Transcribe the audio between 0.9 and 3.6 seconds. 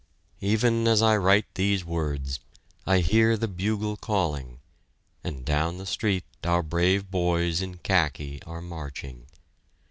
I write these words, I hear the